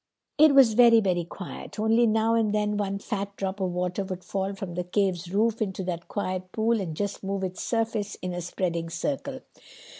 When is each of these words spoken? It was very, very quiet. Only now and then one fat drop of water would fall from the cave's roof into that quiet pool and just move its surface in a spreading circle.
It 0.39 0.55
was 0.55 0.73
very, 0.73 0.99
very 0.99 1.25
quiet. 1.25 1.79
Only 1.79 2.07
now 2.07 2.33
and 2.33 2.55
then 2.55 2.75
one 2.75 2.97
fat 2.97 3.35
drop 3.35 3.59
of 3.59 3.69
water 3.69 4.03
would 4.03 4.23
fall 4.23 4.55
from 4.55 4.73
the 4.73 4.83
cave's 4.83 5.31
roof 5.31 5.61
into 5.61 5.83
that 5.83 6.07
quiet 6.07 6.51
pool 6.51 6.81
and 6.81 6.97
just 6.97 7.23
move 7.23 7.43
its 7.43 7.61
surface 7.61 8.15
in 8.15 8.33
a 8.33 8.41
spreading 8.41 8.89
circle. 8.89 9.41